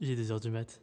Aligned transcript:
il 0.00 0.10
est 0.10 0.22
2h 0.22 0.40
du 0.40 0.50
mat. 0.50 0.80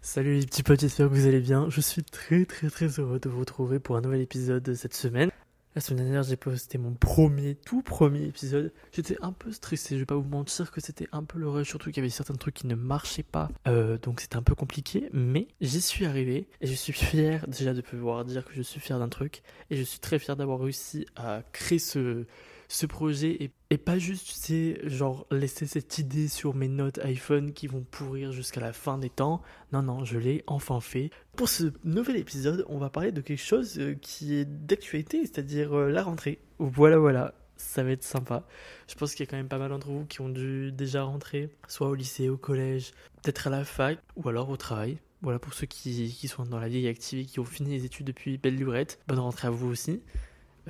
Salut 0.00 0.38
les 0.38 0.46
petits 0.46 0.62
potes, 0.62 0.80
j'espère 0.80 1.08
que 1.08 1.14
vous 1.14 1.26
allez 1.26 1.40
bien. 1.40 1.68
Je 1.70 1.80
suis 1.80 2.02
très 2.02 2.44
très 2.44 2.70
très 2.70 2.86
heureux 2.86 3.18
de 3.18 3.28
vous 3.28 3.40
retrouver 3.40 3.78
pour 3.78 3.96
un 3.96 4.00
nouvel 4.00 4.20
épisode 4.20 4.62
de 4.62 4.74
cette 4.74 4.94
semaine. 4.94 5.30
La 5.74 5.80
semaine 5.80 6.04
dernière, 6.04 6.22
j'ai 6.22 6.36
posté 6.36 6.78
mon 6.78 6.94
premier, 6.94 7.54
tout 7.54 7.82
premier 7.82 8.24
épisode. 8.24 8.72
J'étais 8.90 9.16
un 9.20 9.32
peu 9.32 9.52
stressé, 9.52 9.94
je 9.94 10.00
vais 10.00 10.06
pas 10.06 10.16
vous 10.16 10.28
mentir 10.28 10.72
que 10.72 10.80
c'était 10.80 11.06
un 11.12 11.22
peu 11.22 11.38
le 11.38 11.48
rush, 11.48 11.68
surtout 11.68 11.90
qu'il 11.90 11.98
y 11.98 12.00
avait 12.00 12.10
certains 12.10 12.34
trucs 12.34 12.54
qui 12.54 12.66
ne 12.66 12.74
marchaient 12.74 13.22
pas. 13.22 13.48
Euh, 13.68 13.98
donc 13.98 14.20
c'était 14.20 14.36
un 14.36 14.42
peu 14.42 14.54
compliqué, 14.54 15.08
mais 15.12 15.46
j'y 15.60 15.80
suis 15.80 16.06
arrivé 16.06 16.48
et 16.60 16.66
je 16.66 16.74
suis 16.74 16.92
fier 16.92 17.46
déjà 17.46 17.74
de 17.74 17.80
pouvoir 17.80 18.24
dire 18.24 18.44
que 18.44 18.54
je 18.54 18.62
suis 18.62 18.80
fier 18.80 18.98
d'un 18.98 19.08
truc. 19.08 19.42
Et 19.70 19.76
je 19.76 19.82
suis 19.82 20.00
très 20.00 20.18
fier 20.18 20.36
d'avoir 20.36 20.58
réussi 20.58 21.06
à 21.16 21.42
créer 21.52 21.78
ce, 21.78 22.24
ce 22.68 22.84
projet 22.86 23.30
et, 23.42 23.50
et 23.70 23.78
pas 23.78 23.98
juste, 23.98 24.26
tu 24.26 24.34
sais, 24.34 24.80
genre 24.84 25.26
laisser 25.30 25.66
cette 25.66 25.98
idée 25.98 26.28
sur 26.28 26.54
mes 26.54 26.68
notes 26.68 26.98
iPhone 26.98 27.52
qui 27.52 27.66
vont 27.66 27.84
pourrir 27.90 28.32
jusqu'à 28.32 28.60
la 28.60 28.72
fin 28.72 28.98
des 28.98 29.08
temps. 29.10 29.42
Non, 29.72 29.82
non, 29.82 30.04
je 30.04 30.18
l'ai 30.18 30.44
enfin 30.46 30.80
fait. 30.80 31.10
Pour 31.34 31.48
ce 31.48 31.72
nouvel 31.82 32.16
épisode, 32.16 32.64
on 32.68 32.78
va 32.78 32.90
parler 32.90 33.10
de 33.10 33.22
quelque 33.22 33.42
chose 33.42 33.78
euh, 33.78 33.94
qui 33.94 34.34
est 34.34 34.44
d'actualité, 34.44 35.22
c'est-à-dire 35.22 35.76
euh, 35.76 35.90
la 35.90 36.02
rentrée. 36.02 36.40
Voilà, 36.58 36.98
voilà. 36.98 37.34
Ça 37.56 37.82
va 37.82 37.90
être 37.90 38.04
sympa. 38.04 38.46
Je 38.86 38.94
pense 38.94 39.14
qu'il 39.14 39.26
y 39.26 39.28
a 39.28 39.30
quand 39.30 39.36
même 39.36 39.48
pas 39.48 39.58
mal 39.58 39.70
d'entre 39.70 39.88
vous 39.88 40.04
qui 40.04 40.20
ont 40.20 40.28
dû 40.28 40.70
déjà 40.70 41.02
rentrer, 41.02 41.50
soit 41.66 41.88
au 41.88 41.94
lycée, 41.94 42.28
au 42.28 42.36
collège, 42.36 42.92
peut-être 43.22 43.48
à 43.48 43.50
la 43.50 43.64
fac, 43.64 43.98
ou 44.14 44.28
alors 44.28 44.48
au 44.48 44.56
travail. 44.56 44.98
Voilà 45.22 45.40
pour 45.40 45.52
ceux 45.54 45.66
qui, 45.66 46.14
qui 46.16 46.28
sont 46.28 46.44
dans 46.44 46.60
la 46.60 46.68
vie 46.68 46.86
active 46.86 47.18
et 47.18 47.24
qui 47.24 47.40
ont 47.40 47.44
fini 47.44 47.70
les 47.70 47.84
études 47.84 48.06
depuis 48.06 48.38
belle 48.38 48.54
lurette. 48.54 49.00
Bonne 49.08 49.18
rentrée 49.18 49.48
à 49.48 49.50
vous 49.50 49.66
aussi. 49.66 50.02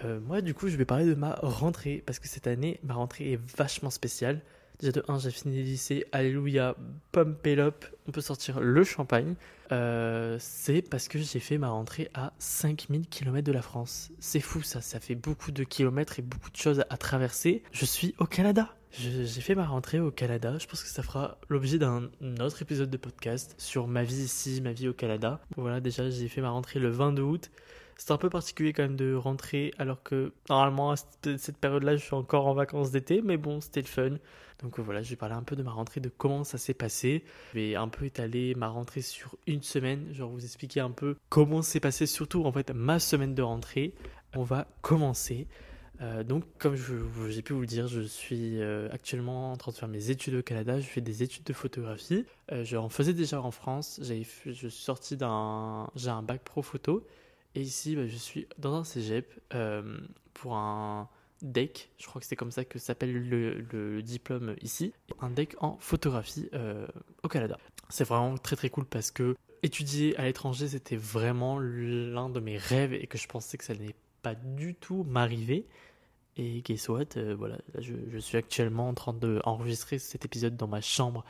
Euh, 0.04 0.20
moi, 0.20 0.40
du 0.40 0.54
coup, 0.54 0.68
je 0.68 0.76
vais 0.76 0.84
parler 0.84 1.04
de 1.04 1.14
ma 1.14 1.34
rentrée 1.42 2.02
parce 2.06 2.18
que 2.18 2.28
cette 2.28 2.46
année, 2.46 2.80
ma 2.82 2.94
rentrée 2.94 3.32
est 3.32 3.40
vachement 3.56 3.90
spéciale. 3.90 4.42
Déjà, 4.80 4.92
de 4.92 5.04
1, 5.08 5.18
j'ai 5.18 5.30
fini 5.30 5.56
le 5.56 5.64
lycée. 5.64 6.06
Alléluia, 6.12 6.76
pump 7.10 7.44
it. 7.46 7.60
On 8.06 8.12
peut 8.12 8.20
sortir 8.20 8.60
le 8.60 8.84
champagne. 8.84 9.34
Euh, 9.72 10.36
c'est 10.38 10.82
parce 10.82 11.08
que 11.08 11.18
j'ai 11.18 11.40
fait 11.40 11.58
ma 11.58 11.68
rentrée 11.68 12.10
à 12.14 12.32
5000 12.38 13.08
km 13.08 13.44
de 13.44 13.52
la 13.52 13.62
France. 13.62 14.10
C'est 14.20 14.40
fou, 14.40 14.62
ça. 14.62 14.80
Ça 14.80 15.00
fait 15.00 15.16
beaucoup 15.16 15.50
de 15.50 15.64
kilomètres 15.64 16.20
et 16.20 16.22
beaucoup 16.22 16.50
de 16.50 16.56
choses 16.56 16.84
à 16.90 16.96
traverser. 16.96 17.64
Je 17.72 17.84
suis 17.84 18.14
au 18.18 18.26
Canada. 18.26 18.74
J'ai 18.92 19.40
fait 19.42 19.54
ma 19.54 19.66
rentrée 19.66 20.00
au 20.00 20.10
Canada. 20.10 20.56
Je 20.58 20.66
pense 20.66 20.82
que 20.82 20.88
ça 20.88 21.02
fera 21.02 21.38
l'objet 21.48 21.78
d'un 21.78 22.08
autre 22.40 22.62
épisode 22.62 22.88
de 22.88 22.96
podcast 22.96 23.54
sur 23.58 23.86
ma 23.86 24.02
vie 24.02 24.22
ici, 24.22 24.60
ma 24.62 24.72
vie 24.72 24.88
au 24.88 24.94
Canada. 24.94 25.40
Voilà, 25.56 25.80
déjà, 25.80 26.08
j'ai 26.08 26.28
fait 26.28 26.40
ma 26.40 26.50
rentrée 26.50 26.78
le 26.78 26.88
22 26.88 27.22
août. 27.22 27.50
C'est 27.98 28.12
un 28.12 28.16
peu 28.16 28.30
particulier 28.30 28.72
quand 28.72 28.84
même 28.84 28.96
de 28.96 29.14
rentrer 29.14 29.74
alors 29.76 30.02
que 30.02 30.32
normalement 30.48 30.92
à 30.92 30.96
cette 30.96 31.58
période-là 31.58 31.96
je 31.96 32.04
suis 32.04 32.14
encore 32.14 32.46
en 32.46 32.54
vacances 32.54 32.92
d'été, 32.92 33.22
mais 33.22 33.36
bon 33.36 33.60
c'était 33.60 33.82
le 33.82 33.86
fun. 33.86 34.16
Donc 34.62 34.78
voilà, 34.80 35.02
je 35.02 35.10
vais 35.10 35.16
parler 35.16 35.34
un 35.34 35.42
peu 35.42 35.56
de 35.56 35.62
ma 35.62 35.72
rentrée, 35.72 36.00
de 36.00 36.08
comment 36.08 36.44
ça 36.44 36.58
s'est 36.58 36.74
passé. 36.74 37.24
Je 37.52 37.58
vais 37.58 37.74
un 37.74 37.88
peu 37.88 38.06
étaler 38.06 38.54
ma 38.54 38.68
rentrée 38.68 39.02
sur 39.02 39.36
une 39.46 39.62
semaine, 39.62 40.12
genre 40.12 40.30
vous 40.30 40.44
expliquer 40.44 40.80
un 40.80 40.90
peu 40.90 41.16
comment 41.28 41.60
s'est 41.60 41.80
passé 41.80 42.06
surtout 42.06 42.44
en 42.44 42.52
fait 42.52 42.70
ma 42.70 43.00
semaine 43.00 43.34
de 43.34 43.42
rentrée. 43.42 43.94
On 44.36 44.44
va 44.44 44.68
commencer. 44.80 45.48
Euh, 46.00 46.22
donc, 46.22 46.44
comme 46.58 46.76
j'ai 46.76 47.42
pu 47.42 47.52
vous 47.52 47.60
le 47.60 47.66
dire, 47.66 47.88
je 47.88 48.02
suis 48.02 48.60
euh, 48.60 48.88
actuellement 48.92 49.52
en 49.52 49.56
train 49.56 49.72
de 49.72 49.76
faire 49.76 49.88
mes 49.88 50.10
études 50.10 50.34
au 50.34 50.42
Canada. 50.42 50.78
Je 50.78 50.86
fais 50.86 51.00
des 51.00 51.22
études 51.22 51.44
de 51.44 51.52
photographie. 51.52 52.24
Euh, 52.52 52.64
je 52.64 52.76
en 52.76 52.88
faisais 52.88 53.14
déjà 53.14 53.42
en 53.42 53.50
France. 53.50 54.00
Je 54.02 54.22
suis 54.52 54.70
sorti 54.70 55.16
d'un, 55.16 55.90
j'ai 55.96 56.10
un 56.10 56.22
bac 56.22 56.42
pro 56.44 56.62
photo. 56.62 57.04
Et 57.58 57.62
ici, 57.62 57.96
bah, 57.96 58.06
je 58.06 58.14
suis 58.14 58.46
dans 58.58 58.76
un 58.76 58.84
cégep 58.84 59.28
euh, 59.52 59.98
pour 60.32 60.54
un 60.54 61.08
DEC, 61.42 61.90
je 61.98 62.06
crois 62.06 62.20
que 62.20 62.26
c'est 62.28 62.36
comme 62.36 62.52
ça 62.52 62.64
que 62.64 62.78
s'appelle 62.78 63.12
le, 63.12 64.00
diplôme 64.00 64.54
ici, 64.62 64.92
un 65.20 65.30
DEC 65.30 65.56
en 65.58 65.76
photographie 65.78 66.48
euh, 66.54 66.86
au 67.24 67.28
Canada. 67.28 67.58
C'est 67.88 68.04
vraiment 68.04 68.38
très 68.38 68.54
très 68.54 68.70
cool 68.70 68.84
parce 68.84 69.10
que 69.10 69.34
étudier 69.64 70.16
à 70.18 70.22
l'étranger, 70.22 70.68
c'était 70.68 70.94
vraiment 70.94 71.58
l'un 71.58 72.28
de 72.28 72.38
mes 72.38 72.58
rêves 72.58 72.92
et 72.92 73.08
que 73.08 73.18
je 73.18 73.26
pensais 73.26 73.58
que 73.58 73.64
ça 73.64 73.74
n'allait 73.74 73.96
pas 74.22 74.36
du 74.36 74.76
tout 74.76 75.02
m'arriver. 75.02 75.66
Et 76.36 76.62
guess 76.62 76.88
what, 76.88 77.16
euh, 77.16 77.34
voilà, 77.36 77.58
je, 77.76 77.94
je, 78.08 78.18
suis 78.18 78.38
actuellement 78.38 78.88
en 78.88 78.94
train 78.94 79.14
d'enregistrer 79.14 79.98
cet 79.98 80.24
épisode 80.24 80.56
dans 80.56 80.68
ma 80.68 80.80
chambre 80.80 81.24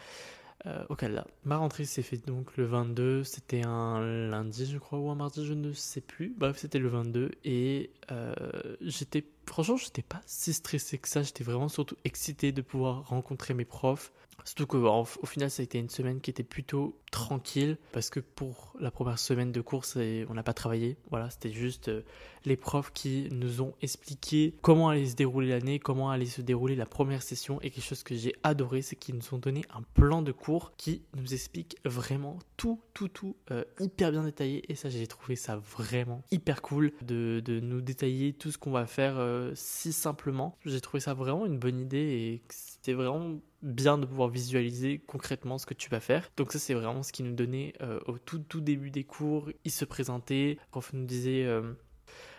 euh, 0.66 0.84
Canada. 0.96 1.26
Ma 1.44 1.56
rentrée 1.56 1.84
s'est 1.84 2.02
faite 2.02 2.26
donc 2.26 2.56
le 2.56 2.64
22, 2.64 3.24
c'était 3.24 3.62
un 3.64 4.00
lundi 4.00 4.66
je 4.66 4.78
crois 4.78 4.98
ou 4.98 5.08
un 5.10 5.14
mardi, 5.14 5.46
je 5.46 5.54
ne 5.54 5.72
sais 5.72 6.00
plus. 6.00 6.34
Bref, 6.36 6.58
c'était 6.58 6.78
le 6.78 6.88
22 6.88 7.30
et 7.44 7.90
euh, 8.10 8.34
j'étais 8.80 9.24
franchement, 9.46 9.76
j'étais 9.76 10.02
pas 10.02 10.20
si 10.26 10.52
stressé 10.52 10.98
que 10.98 11.08
ça, 11.08 11.22
j'étais 11.22 11.44
vraiment 11.44 11.68
surtout 11.68 11.96
excité 12.04 12.52
de 12.52 12.62
pouvoir 12.62 13.08
rencontrer 13.08 13.54
mes 13.54 13.64
profs. 13.64 14.12
Surtout 14.44 14.66
qu'au 14.66 14.86
au 14.86 15.26
final, 15.26 15.50
ça 15.50 15.60
a 15.60 15.64
été 15.64 15.78
une 15.78 15.90
semaine 15.90 16.20
qui 16.20 16.30
était 16.30 16.42
plutôt 16.42 16.98
tranquille 17.10 17.76
parce 17.92 18.10
que 18.10 18.20
pour 18.20 18.74
la 18.80 18.90
première 18.90 19.18
semaine 19.18 19.52
de 19.52 19.60
course, 19.60 19.96
on 19.96 20.34
n'a 20.34 20.42
pas 20.42 20.54
travaillé. 20.54 20.96
Voilà, 21.10 21.30
c'était 21.30 21.52
juste 21.52 21.88
euh, 21.88 22.02
les 22.44 22.56
profs 22.56 22.92
qui 22.92 23.28
nous 23.30 23.62
ont 23.62 23.74
expliqué 23.82 24.54
comment 24.62 24.88
allait 24.88 25.06
se 25.06 25.16
dérouler 25.16 25.48
l'année, 25.48 25.78
comment 25.78 26.10
allait 26.10 26.26
se 26.26 26.40
dérouler 26.40 26.76
la 26.76 26.86
première 26.86 27.22
session. 27.22 27.60
Et 27.60 27.70
quelque 27.70 27.84
chose 27.84 28.02
que 28.02 28.14
j'ai 28.14 28.34
adoré, 28.42 28.82
c'est 28.82 28.96
qu'ils 28.96 29.16
nous 29.16 29.34
ont 29.34 29.38
donné 29.38 29.64
un 29.74 29.82
plan 29.94 30.22
de 30.22 30.32
cours 30.32 30.72
qui 30.76 31.02
nous 31.16 31.34
explique 31.34 31.76
vraiment 31.84 32.38
tout, 32.56 32.80
tout, 32.94 33.08
tout 33.08 33.36
euh, 33.50 33.64
hyper 33.80 34.10
bien 34.10 34.24
détaillé. 34.24 34.70
Et 34.70 34.74
ça, 34.74 34.88
j'ai 34.88 35.06
trouvé 35.06 35.36
ça 35.36 35.56
vraiment 35.56 36.22
hyper 36.30 36.62
cool 36.62 36.92
de, 37.02 37.42
de 37.44 37.60
nous 37.60 37.80
détailler 37.80 38.32
tout 38.32 38.50
ce 38.50 38.58
qu'on 38.58 38.70
va 38.70 38.86
faire 38.86 39.18
euh, 39.18 39.52
si 39.54 39.92
simplement. 39.92 40.56
J'ai 40.64 40.80
trouvé 40.80 41.00
ça 41.00 41.14
vraiment 41.14 41.46
une 41.46 41.58
bonne 41.58 41.80
idée 41.80 41.98
et 41.98 42.42
c'était 42.48 42.92
vraiment 42.92 43.38
bien 43.62 43.98
de 43.98 44.06
pouvoir 44.06 44.28
visualiser 44.28 45.00
concrètement 45.06 45.58
ce 45.58 45.66
que 45.66 45.74
tu 45.74 45.90
vas 45.90 46.00
faire. 46.00 46.30
Donc 46.36 46.52
ça 46.52 46.58
c'est 46.58 46.74
vraiment 46.74 47.02
ce 47.02 47.12
qui 47.12 47.22
nous 47.22 47.34
donnait 47.34 47.74
euh, 47.80 48.00
au 48.06 48.18
tout 48.18 48.38
tout 48.38 48.60
début 48.60 48.90
des 48.90 49.04
cours. 49.04 49.50
Ils 49.64 49.72
se 49.72 49.84
présentaient, 49.84 50.58
le 50.60 50.70
prof 50.70 50.92
nous 50.92 51.06
disait 51.06 51.44
euh, 51.44 51.72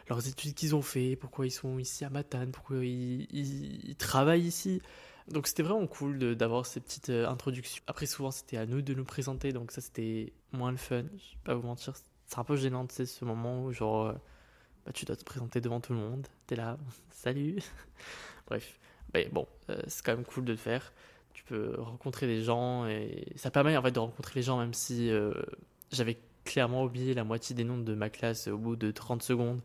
leurs 0.10 0.28
études 0.28 0.54
qu'ils 0.54 0.76
ont 0.76 0.82
fait, 0.82 1.16
pourquoi 1.16 1.46
ils 1.46 1.52
sont 1.52 1.78
ici 1.78 2.06
à 2.06 2.10
Matane, 2.10 2.52
pourquoi 2.52 2.78
ils, 2.84 3.96
travaillent 3.98 4.46
ici. 4.46 4.82
Donc 5.28 5.46
c'était 5.46 5.64
vraiment 5.64 5.86
cool 5.88 6.36
d'avoir 6.36 6.66
ces 6.66 6.80
petites 6.80 7.10
euh, 7.10 7.28
introductions. 7.28 7.84
Après 7.88 8.06
souvent 8.06 8.32
c'était 8.32 8.58
à 8.58 8.66
nous 8.66 8.82
de 8.82 8.94
nous 8.94 9.06
présenter, 9.06 9.52
donc 9.52 9.72
ça 9.72 9.82
c'était 9.82 10.34
moins 10.52 10.72
le 10.72 10.78
fun. 10.78 11.04
Je 11.04 11.34
vais 11.34 11.44
pas 11.44 11.56
vous 11.56 11.68
mentir, 11.68 11.94
c'est 12.26 12.40
un 12.40 12.44
peu 12.44 12.56
gênant 12.56 12.88
tu 12.88 12.96
sais 12.96 13.06
ce 13.06 13.26
moment 13.26 13.64
où 13.64 13.72
genre 13.74 14.14
bah, 14.86 14.94
tu 14.94 15.06
dois 15.06 15.18
te 15.18 15.26
présenter 15.26 15.60
devant 15.60 15.82
tout 15.82 15.94
le 15.94 16.00
monde. 16.00 16.28
T'es 16.48 16.56
là, 16.56 16.78
salut. 17.12 17.60
Bref. 18.48 18.80
Mais 19.14 19.30
bon, 19.32 19.48
euh, 19.70 19.80
c'est 19.88 20.06
quand 20.06 20.16
même 20.16 20.26
cool 20.26 20.46
de 20.46 20.52
le 20.52 20.58
faire. 20.58 20.94
Tu 21.34 21.44
peux 21.44 21.76
rencontrer 21.80 22.28
des 22.28 22.44
gens 22.44 22.88
et 22.88 23.26
ça 23.36 23.52
permet 23.52 23.76
en 23.78 23.82
fait 23.82 23.92
de 23.92 24.00
rencontrer 24.00 24.34
les 24.36 24.42
gens 24.44 24.60
même 24.60 24.74
si 24.74 25.10
euh, 25.10 25.34
j'avais 25.92 26.18
clairement 26.44 26.84
oublié 26.84 27.14
la 27.14 27.24
moitié 27.24 27.56
des 27.56 27.64
noms 27.64 27.78
de 27.78 27.94
ma 27.94 28.10
classe 28.10 28.48
au 28.48 28.58
bout 28.58 28.76
de 28.76 28.92
30 28.92 29.22
secondes 29.22 29.62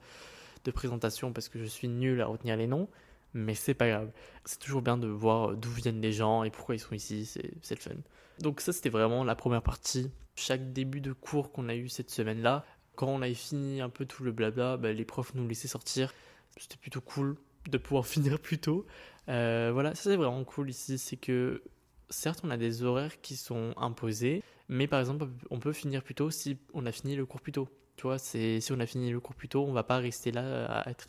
de 0.64 0.70
présentation 0.70 1.32
parce 1.32 1.48
que 1.48 1.58
je 1.58 1.64
suis 1.64 1.88
nul 1.88 2.20
à 2.20 2.26
retenir 2.26 2.56
les 2.56 2.66
noms. 2.66 2.88
Mais 3.36 3.54
c'est 3.54 3.74
pas 3.74 3.88
grave. 3.88 4.10
C'est 4.44 4.60
toujours 4.60 4.80
bien 4.80 4.96
de 4.96 5.08
voir 5.08 5.56
d'où 5.56 5.70
viennent 5.70 6.00
les 6.00 6.12
gens 6.12 6.44
et 6.44 6.50
pourquoi 6.50 6.76
ils 6.76 6.78
sont 6.78 6.94
ici. 6.94 7.26
C'est 7.62 7.74
le 7.74 7.80
fun. 7.80 7.96
Donc 8.38 8.60
ça, 8.60 8.72
c'était 8.72 8.90
vraiment 8.90 9.24
la 9.24 9.34
première 9.34 9.62
partie. 9.62 10.10
Chaque 10.36 10.72
début 10.72 11.00
de 11.00 11.12
cours 11.12 11.50
qu'on 11.50 11.68
a 11.68 11.74
eu 11.74 11.88
cette 11.88 12.10
semaine-là, 12.10 12.64
quand 12.94 13.08
on 13.08 13.22
avait 13.22 13.34
fini 13.34 13.80
un 13.80 13.88
peu 13.88 14.04
tout 14.04 14.22
le 14.22 14.30
blabla, 14.30 14.76
bah, 14.76 14.92
les 14.92 15.04
profs 15.04 15.34
nous 15.34 15.48
laissaient 15.48 15.68
sortir. 15.68 16.14
C'était 16.56 16.76
plutôt 16.76 17.00
cool 17.00 17.36
de 17.68 17.78
pouvoir 17.78 18.06
finir 18.14 18.38
plus 18.38 18.58
tôt. 18.58 18.86
Euh, 19.28 19.70
voilà, 19.72 19.94
ça 19.94 20.10
c'est 20.10 20.16
vraiment 20.16 20.44
cool 20.44 20.70
ici, 20.70 20.98
c'est 20.98 21.16
que 21.16 21.62
certes 22.10 22.40
on 22.44 22.50
a 22.50 22.56
des 22.56 22.82
horaires 22.82 23.20
qui 23.20 23.36
sont 23.36 23.72
imposés, 23.76 24.42
mais 24.68 24.86
par 24.86 25.00
exemple 25.00 25.26
on 25.50 25.58
peut 25.58 25.72
finir 25.72 26.02
plus 26.02 26.14
tôt 26.14 26.30
si 26.30 26.58
on 26.74 26.84
a 26.86 26.92
fini 26.92 27.16
le 27.16 27.26
cours 27.26 27.40
plus 27.40 27.52
tôt. 27.52 27.68
Tu 27.96 28.02
vois, 28.02 28.18
si 28.18 28.68
on 28.72 28.80
a 28.80 28.86
fini 28.86 29.10
le 29.10 29.20
cours 29.20 29.36
plus 29.36 29.48
tôt, 29.48 29.64
on 29.64 29.72
va 29.72 29.84
pas 29.84 29.98
rester 29.98 30.32
là 30.32 30.66
à 30.66 30.90
être 30.90 31.08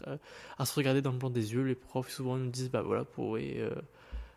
à 0.60 0.66
se 0.66 0.76
regarder 0.76 1.02
dans 1.02 1.12
le 1.12 1.18
blanc 1.18 1.32
des 1.32 1.52
yeux. 1.54 1.64
Les 1.64 1.74
profs 1.74 2.12
souvent 2.12 2.38
nous 2.38 2.52
disent 2.52 2.70
bah 2.70 2.84
voilà, 2.84 3.04
pour 3.06 3.38
euh, 3.38 3.76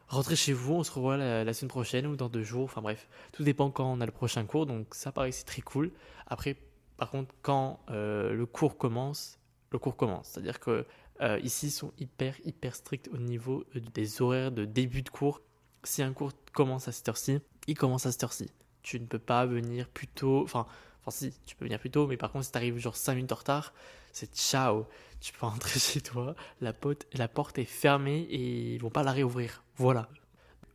rentrer 0.09 0.35
chez 0.35 0.55
vous, 0.55 0.75
on 0.75 0.83
se 0.83 0.91
revoit 0.91 1.19
la, 1.19 1.53
semaine 1.53 1.69
prochaine 1.69 2.07
ou 2.07 2.17
dans 2.17 2.31
deux 2.31 2.43
jours. 2.43 2.65
Enfin 2.65 2.81
bref, 2.81 3.07
tout 3.33 3.45
dépend 3.45 3.71
quand 3.71 3.93
on 3.93 4.01
a 4.01 4.07
le 4.07 4.13
prochain 4.13 4.45
cours, 4.47 4.65
donc 4.65 4.95
ça 4.95 5.13
paraît 5.13 5.33
c'est 5.33 5.45
très 5.45 5.61
cool. 5.61 5.91
Après, 6.27 6.57
par 6.97 7.11
contre, 7.11 7.35
quand 7.43 7.81
euh, 7.91 8.33
le 8.33 8.47
cours 8.47 8.79
commence, 8.79 9.39
le 9.71 9.79
cours 9.79 9.97
commence, 9.97 10.29
c'est-à-dire 10.29 10.59
que 10.59 10.87
euh, 11.21 11.41
ici, 11.43 11.67
ils 11.67 11.73
sont 11.73 11.93
hyper, 11.99 12.35
hyper 12.45 12.75
stricts 12.75 13.09
au 13.13 13.19
niveau 13.19 13.65
euh, 13.75 13.81
des 13.95 14.23
horaires 14.23 14.53
de 14.53 14.65
début 14.65 15.03
de 15.03 15.09
cours. 15.09 15.41
Si 15.83 16.03
un 16.03 16.13
cours 16.13 16.33
commence 16.53 16.89
à 16.89 16.93
cette 16.93 17.09
heure-ci, 17.09 17.41
il 17.67 17.77
commence 17.77 18.07
à 18.07 18.13
cette 18.13 18.23
heure-ci. 18.23 18.51
Tu 18.83 19.01
ne 19.01 19.07
peux 19.07 19.19
pas 19.19 19.47
venir 19.47 19.89
plus 19.89 20.07
tôt. 20.07 20.43
Enfin, 20.45 20.67
enfin, 21.01 21.11
si, 21.11 21.33
tu 21.45 21.57
peux 21.57 21.65
venir 21.65 21.81
plus 21.81 21.91
tôt, 21.91 22.07
mais 22.07 22.17
par 22.17 22.31
contre, 22.31 22.45
si 22.45 22.53
tu 22.53 22.57
arrives 22.57 22.79
genre 22.79 22.97
5 22.97 23.15
minutes 23.15 23.33
en 23.33 23.37
retard, 23.37 23.73
c'est 24.13 24.33
ciao. 24.35 24.87
Tu 25.21 25.33
peux 25.33 25.47
rentrer 25.47 25.81
chez 25.81 26.01
toi, 26.01 26.37
la, 26.61 26.73
la 27.15 27.29
porte 27.29 27.59
est 27.59 27.65
fermée 27.65 28.21
et 28.21 28.75
ils 28.75 28.81
vont 28.81 28.91
pas 28.91 29.03
la 29.03 29.13
réouvrir. 29.13 29.65
Voilà. 29.77 30.09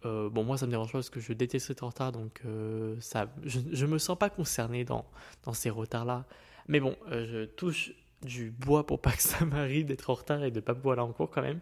Euh, 0.06 0.30
bon, 0.30 0.44
moi, 0.44 0.57
ça 0.57 0.66
me 0.66 0.72
dérange 0.72 0.92
pas 0.92 0.98
parce 0.98 1.10
que 1.10 1.22
je 1.22 1.31
déteste 1.31 1.69
être 1.69 1.84
en 1.84 1.88
retard, 1.88 2.12
donc 2.12 2.42
ça, 3.00 3.34
je, 3.44 3.60
ne 3.60 3.92
me 3.92 3.98
sens 3.98 4.18
pas 4.18 4.30
concerné 4.30 4.84
dans, 4.84 5.06
dans 5.44 5.54
ces 5.54 5.69
retards-là. 5.69 6.25
Mais 6.68 6.81
bon, 6.81 6.98
je 7.10 7.46
touche 7.46 7.94
du 8.25 8.52
bois 8.52 8.86
pour 8.86 9.02
pas 9.02 9.12
que 9.12 9.22
ça 9.22 9.46
m'arrive 9.46 9.86
d'être 9.86 10.10
en 10.10 10.16
retard 10.16 10.44
et 10.44 10.52
de 10.52 10.60
pas 10.60 10.74
pouvoir 10.74 10.94
aller 10.94 11.08
en 11.08 11.14
cours 11.14 11.30
quand 11.30 11.42
même. 11.42 11.60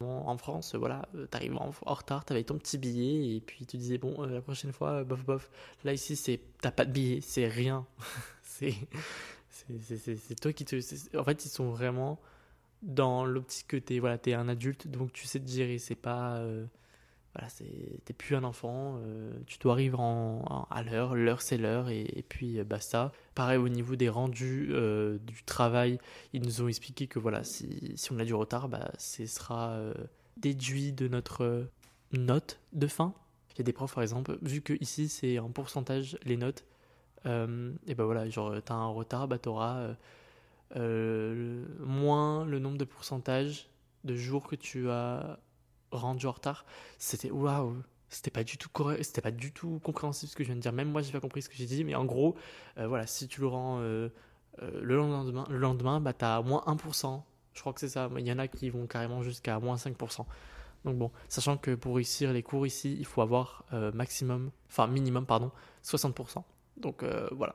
En 0.00 0.36
France, 0.36 0.74
voilà, 0.74 1.08
t'arrives 1.30 1.56
en, 1.56 1.70
retard, 1.94 2.24
t'avais 2.24 2.42
ton 2.42 2.58
petit 2.58 2.76
billet 2.76 3.36
et 3.36 3.40
puis 3.40 3.66
tu 3.66 3.76
disais 3.76 3.98
bon, 3.98 4.22
la 4.22 4.40
prochaine 4.40 4.72
fois, 4.72 5.04
bof 5.04 5.24
bof. 5.24 5.48
Là 5.84 5.92
ici, 5.92 6.16
c'est 6.16 6.40
t'as 6.60 6.72
pas 6.72 6.84
de 6.84 6.90
billet, 6.90 7.20
c'est 7.20 7.46
rien. 7.46 7.86
c'est 8.42 8.74
c'est 9.50 10.40
toi 10.40 10.52
qui 10.52 10.64
te. 10.64 10.76
En 11.16 11.24
fait, 11.24 11.44
ils 11.44 11.48
sont 11.48 11.70
vraiment 11.70 12.20
dans 12.82 13.24
l'optique 13.24 13.68
que 13.68 13.76
t'es 13.76 13.98
voilà, 13.98 14.18
es 14.26 14.34
un 14.34 14.48
adulte, 14.48 14.88
donc 14.88 15.12
tu 15.12 15.26
sais 15.26 15.40
te 15.40 15.48
gérer. 15.48 15.78
C'est 15.78 15.94
pas. 15.94 16.38
Euh, 16.38 16.66
voilà, 17.34 17.48
t'es 18.04 18.12
plus 18.12 18.36
un 18.36 18.44
enfant, 18.44 18.98
euh, 18.98 19.32
tu 19.46 19.58
dois 19.58 19.72
arriver 19.72 19.96
à 19.98 20.82
l'heure, 20.82 21.14
l'heure 21.14 21.40
c'est 21.40 21.56
l'heure, 21.56 21.88
et, 21.88 22.24
puis 22.28 22.58
euh, 22.58 22.64
basta. 22.64 23.12
Pareil 23.34 23.58
au 23.58 23.68
niveau 23.68 23.96
des 23.96 24.08
rendus 24.08 24.72
du 25.20 25.42
travail, 25.44 25.98
ils 26.32 26.42
nous 26.42 26.62
ont 26.62 26.68
expliqué 26.68 27.06
que 27.06 27.18
voilà, 27.18 27.44
si, 27.44 27.90
on 28.10 28.18
a 28.18 28.24
du 28.24 28.34
retard, 28.34 28.68
bah, 28.68 28.90
ce 28.98 29.26
sera 29.26 29.78
déduit 30.36 30.92
de 30.92 31.08
notre 31.08 31.68
note 32.12 32.60
de 32.72 32.86
fin. 32.86 33.14
Il 33.54 33.58
y 33.58 33.60
a 33.62 33.64
des 33.64 33.72
profs 33.72 33.94
par 33.94 34.02
exemple, 34.02 34.38
vu 34.42 34.60
que 34.60 34.74
ici 34.80 35.08
c'est 35.08 35.38
en 35.38 35.50
pourcentage 35.50 36.18
les 36.24 36.36
notes, 36.36 36.64
et 37.24 37.94
ben 37.94 38.04
voilà, 38.04 38.28
genre 38.28 38.54
t'as 38.62 38.74
un 38.74 38.88
retard, 38.88 39.28
bah 39.28 39.38
t'auras 39.38 39.94
euh, 40.76 41.64
moins 41.80 42.46
le 42.46 42.58
nombre 42.58 42.78
de 42.78 42.84
pourcentage 42.84 43.68
de 44.04 44.14
jours 44.14 44.46
que 44.46 44.56
tu 44.56 44.88
as 44.88 45.38
rendu 45.92 46.26
en 46.26 46.32
retard. 46.32 46.64
C'était 46.98 47.30
waouh, 47.30 47.76
c'était 48.08 48.30
pas 48.30 48.44
du 48.44 48.58
tout 48.58 48.68
c'était 49.00 49.20
pas 49.20 49.30
du 49.30 49.52
tout 49.52 49.80
compréhensible 49.82 50.30
ce 50.30 50.36
que 50.36 50.44
je 50.44 50.48
viens 50.48 50.56
de 50.56 50.60
dire. 50.60 50.72
Même 50.72 50.90
moi, 50.90 51.02
j'ai 51.02 51.12
pas 51.12 51.20
compris 51.20 51.42
ce 51.42 51.48
que 51.48 51.54
j'ai 51.54 51.66
dit, 51.66 51.84
mais 51.84 51.94
en 51.94 52.04
gros, 52.04 52.36
euh, 52.78 52.86
voilà, 52.86 53.06
si 53.06 53.26
tu 53.28 53.40
le 53.40 53.46
rends 53.46 53.80
euh, 53.80 54.10
le 54.60 54.96
lendemain, 54.96 55.46
le 55.48 55.58
lendemain, 55.58 56.00
bah 56.00 56.12
t'as 56.12 56.42
moins 56.42 56.62
1%. 56.66 57.22
Je 57.54 57.60
crois 57.60 57.72
que 57.72 57.80
c'est 57.80 57.88
ça. 57.88 58.10
Il 58.18 58.26
y 58.26 58.32
en 58.32 58.38
a 58.38 58.48
qui 58.48 58.70
vont 58.70 58.86
carrément 58.86 59.22
jusqu'à 59.22 59.58
moins 59.58 59.76
5%. 59.76 60.26
Donc 60.84 60.98
bon, 60.98 61.10
sachant 61.28 61.56
que 61.56 61.74
pour 61.74 61.94
réussir 61.96 62.32
les 62.32 62.42
cours 62.42 62.66
ici, 62.66 62.96
il 62.98 63.06
faut 63.06 63.22
avoir 63.22 63.64
maximum, 63.94 64.50
enfin 64.68 64.88
minimum, 64.88 65.26
pardon, 65.26 65.52
60%. 65.84 66.42
Donc 66.76 67.04
voilà, 67.30 67.54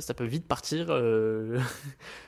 ça 0.00 0.12
peut 0.12 0.24
vite 0.24 0.48
partir. 0.48 0.88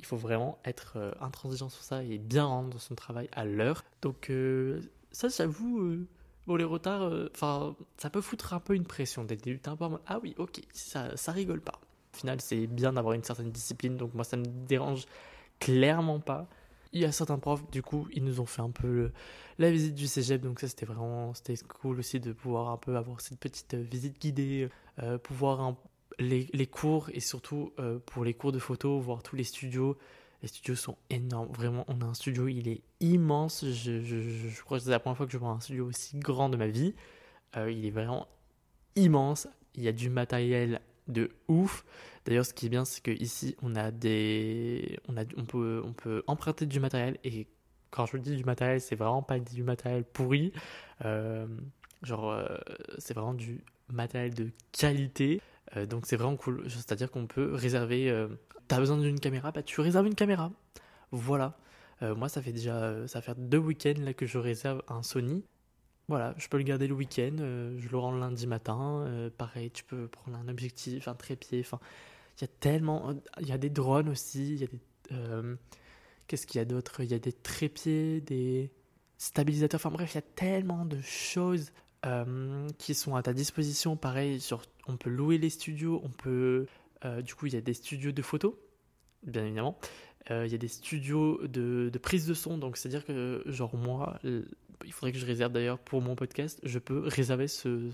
il 0.00 0.06
faut 0.06 0.16
vraiment 0.16 0.58
être 0.64 0.94
euh, 0.96 1.12
intransigeant 1.20 1.68
sur 1.68 1.82
ça 1.82 2.02
et 2.02 2.18
bien 2.18 2.44
rendre 2.44 2.80
son 2.80 2.94
travail 2.94 3.28
à 3.32 3.44
l'heure. 3.44 3.84
Donc 4.02 4.30
euh, 4.30 4.80
ça, 5.12 5.28
j'avoue, 5.28 5.80
euh, 5.80 6.06
bon, 6.46 6.56
les 6.56 6.64
retards, 6.64 7.12
enfin, 7.34 7.76
ça 7.98 8.08
peut 8.10 8.22
foutre 8.22 8.54
un 8.54 8.60
peu 8.60 8.74
une 8.74 8.86
pression 8.86 9.24
dès 9.24 9.36
le 9.36 9.40
début. 9.42 9.60
un 9.66 10.00
ah 10.06 10.18
oui, 10.22 10.34
ok, 10.38 10.60
ça, 10.72 11.16
ça 11.16 11.32
rigole 11.32 11.60
pas. 11.60 11.78
Au 12.14 12.16
final, 12.16 12.40
c'est 12.40 12.66
bien 12.66 12.94
d'avoir 12.94 13.14
une 13.14 13.22
certaine 13.22 13.50
discipline, 13.50 13.96
donc 13.96 14.14
moi, 14.14 14.24
ça 14.24 14.36
me 14.36 14.46
dérange 14.66 15.04
clairement 15.60 16.18
pas. 16.18 16.48
Il 16.92 17.00
y 17.00 17.04
a 17.04 17.12
certains 17.12 17.38
profs, 17.38 17.70
du 17.70 17.82
coup, 17.82 18.08
ils 18.12 18.24
nous 18.24 18.40
ont 18.40 18.46
fait 18.46 18.62
un 18.62 18.70
peu 18.70 19.12
la 19.58 19.70
visite 19.70 19.94
du 19.94 20.08
cégep, 20.08 20.40
donc 20.40 20.58
ça 20.58 20.66
c'était 20.66 20.86
vraiment 20.86 21.34
c'était 21.34 21.54
cool 21.68 22.00
aussi 22.00 22.18
de 22.18 22.32
pouvoir 22.32 22.70
un 22.70 22.78
peu 22.78 22.96
avoir 22.96 23.20
cette 23.20 23.38
petite 23.38 23.74
visite 23.74 24.20
guidée, 24.20 24.68
pouvoir 25.22 25.60
les, 26.20 26.66
cours 26.66 27.10
et 27.12 27.20
surtout 27.20 27.72
euh, 27.78 27.98
pour 27.98 28.24
les 28.24 28.34
cours 28.34 28.52
de 28.52 28.58
photo, 28.58 28.98
voir 29.00 29.22
tous 29.22 29.36
les 29.36 29.44
studios. 29.44 29.96
Les 30.42 30.48
studios 30.48 30.76
sont 30.76 30.96
énormes. 31.10 31.52
Vraiment, 31.52 31.84
on 31.88 32.00
a 32.00 32.04
un 32.04 32.14
studio, 32.14 32.48
il 32.48 32.68
est 32.68 32.82
immense. 33.00 33.64
Je, 33.66 34.02
je, 34.02 34.62
crois 34.62 34.78
que 34.78 34.84
c'est 34.84 34.90
la 34.90 34.98
première 34.98 35.16
fois 35.16 35.26
que 35.26 35.32
je 35.32 35.38
vois 35.38 35.50
un 35.50 35.60
studio 35.60 35.86
aussi 35.86 36.18
grand 36.18 36.48
de 36.48 36.56
ma 36.56 36.68
vie. 36.68 36.94
Euh, 37.56 37.70
il 37.70 37.84
est 37.84 37.90
vraiment 37.90 38.26
immense. 38.96 39.48
Il 39.74 39.82
y 39.82 39.88
a 39.88 39.92
du 39.92 40.08
matériel 40.08 40.80
de 41.08 41.30
ouf. 41.48 41.84
D'ailleurs, 42.24 42.46
ce 42.46 42.54
qui 42.54 42.66
est 42.66 42.70
bien, 42.70 42.84
c'est 42.84 43.02
que 43.02 43.10
ici, 43.10 43.56
on 43.62 43.76
a 43.76 43.90
des, 43.90 44.98
on 45.08 45.16
a, 45.16 45.24
on 45.36 45.44
peut, 45.44 45.82
on 45.84 45.92
peut 45.92 46.22
emprunter 46.26 46.64
du 46.64 46.80
matériel. 46.80 47.18
Et 47.24 47.46
quand 47.90 48.06
je 48.06 48.16
dis 48.16 48.36
du 48.36 48.44
matériel, 48.44 48.80
c'est 48.80 48.96
vraiment 48.96 49.22
pas 49.22 49.38
du 49.38 49.62
matériel 49.62 50.04
pourri. 50.04 50.52
Euh, 51.04 51.46
genre, 52.02 52.42
c'est 52.98 53.14
vraiment 53.14 53.34
du 53.34 53.62
matériel 53.90 54.32
de 54.32 54.50
qualité. 54.72 55.40
Euh, 55.76 55.86
donc 55.86 56.06
c'est 56.06 56.16
vraiment 56.16 56.36
cool. 56.36 56.68
C'est-à-dire 56.68 57.10
qu'on 57.10 57.26
peut 57.26 57.54
réserver. 57.54 58.10
Euh, 58.10 58.28
t'as 58.68 58.78
besoin 58.78 58.98
d'une 58.98 59.20
caméra, 59.20 59.52
bah 59.52 59.62
tu 59.62 59.80
réserves 59.80 60.06
une 60.06 60.14
caméra. 60.14 60.52
Voilà. 61.10 61.56
Euh, 62.02 62.14
moi, 62.14 62.28
ça 62.28 62.42
fait 62.42 62.52
déjà 62.52 63.06
ça 63.08 63.20
fait 63.20 63.38
deux 63.38 63.58
week-ends 63.58 64.00
là 64.00 64.14
que 64.14 64.26
je 64.26 64.38
réserve 64.38 64.82
un 64.88 65.02
Sony. 65.02 65.44
Voilà, 66.08 66.34
je 66.38 66.48
peux 66.48 66.58
le 66.58 66.64
garder 66.64 66.88
le 66.88 66.94
week-end. 66.94 67.36
je 67.38 67.88
le 67.88 67.98
rends 67.98 68.10
le 68.12 68.18
lundi 68.18 68.46
matin. 68.46 69.30
pareil, 69.38 69.70
tu 69.70 69.84
peux 69.84 70.08
prendre 70.08 70.36
un 70.38 70.48
objectif, 70.48 71.06
un 71.06 71.14
trépied. 71.14 71.60
Enfin, 71.60 71.78
il 72.38 72.42
y 72.42 72.44
a 72.44 72.48
tellement. 72.58 73.14
Il 73.40 73.48
y 73.48 73.52
a 73.52 73.58
des 73.58 73.70
drones 73.70 74.08
aussi. 74.08 74.54
Il 74.54 74.60
y 74.62 74.64
a. 74.64 75.42
Qu'est-ce 76.26 76.46
qu'il 76.46 76.58
y 76.58 76.62
a 76.62 76.64
d'autre? 76.64 77.02
Il 77.02 77.10
y 77.10 77.14
a 77.14 77.18
des 77.18 77.32
trépieds, 77.32 78.20
des 78.20 78.72
stabilisateurs. 79.18 79.78
Enfin 79.78 79.90
bref, 79.90 80.14
il 80.14 80.16
y 80.16 80.18
a 80.18 80.22
tellement 80.22 80.84
de 80.84 81.00
choses 81.00 81.70
qui 82.78 82.94
sont 82.94 83.14
à 83.14 83.22
ta 83.22 83.32
disposition. 83.32 83.96
Pareil, 83.96 84.40
on 84.86 84.96
peut 84.96 85.10
louer 85.10 85.38
les 85.38 85.50
studios, 85.50 86.00
on 86.04 86.10
peut. 86.10 86.66
Euh, 87.04 87.22
du 87.22 87.34
coup, 87.34 87.46
il 87.46 87.54
y 87.54 87.56
a 87.56 87.60
des 87.60 87.74
studios 87.74 88.12
de 88.12 88.22
photos, 88.22 88.54
bien 89.22 89.44
évidemment. 89.44 89.78
Euh, 90.30 90.46
il 90.46 90.52
y 90.52 90.54
a 90.54 90.58
des 90.58 90.68
studios 90.68 91.40
de, 91.46 91.90
prise 92.02 92.26
de 92.26 92.34
son, 92.34 92.58
donc 92.58 92.76
c'est-à-dire 92.76 93.06
que, 93.06 93.42
genre, 93.46 93.74
moi, 93.74 94.18
il 94.84 94.92
faudrait 94.92 95.12
que 95.12 95.18
je 95.18 95.24
réserve 95.24 95.52
d'ailleurs 95.52 95.78
pour 95.78 96.02
mon 96.02 96.14
podcast, 96.14 96.60
je 96.62 96.78
peux 96.78 97.00
réserver 97.06 97.48
ce, 97.48 97.90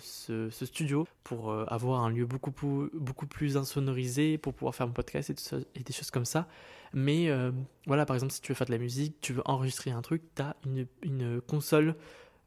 studio 0.51 1.07
pour 1.23 1.51
euh, 1.51 1.65
avoir 1.69 2.05
un 2.05 2.11
lieu 2.11 2.27
beaucoup 2.27 2.51
plus, 2.51 2.91
beaucoup 2.95 3.27
plus 3.27 3.57
insonorisé, 3.57 4.39
pour 4.39 4.55
pouvoir 4.55 4.75
faire 4.75 4.89
mon 4.89 4.93
podcast 4.93 5.31
et, 5.77 5.83
des 5.83 5.93
choses 5.93 6.11
comme 6.11 6.25
ça. 6.25 6.49
Mais 6.93 7.29
voilà, 7.87 8.07
par 8.07 8.17
exemple, 8.17 8.33
si 8.33 8.41
tu 8.41 8.53
veux 8.53 8.57
faire 8.57 8.67
de 8.67 8.73
la 8.73 8.79
musique, 8.79 9.21
tu 9.21 9.35
veux 9.35 9.43
enregistrer 9.45 9.91
un 9.91 10.03
truc, 10.03 10.23
tu 10.35 10.43
as 10.43 10.57
une 10.65 11.41
console 11.47 11.95